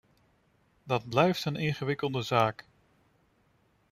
Dat 0.83 1.09
blijft 1.09 1.45
een 1.45 1.55
ingewikkelde 1.55 2.21
zaak. 2.21 2.65